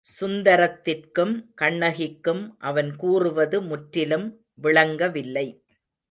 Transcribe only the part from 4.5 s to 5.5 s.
விளங்கவில்லை.